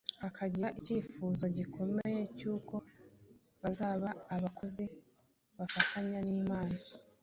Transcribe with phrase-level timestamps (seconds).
[0.27, 2.75] akagira icyifuzo gikomeye cy’uko
[3.61, 4.83] bazaba abakozi
[5.57, 6.77] bafatanya n’Imana.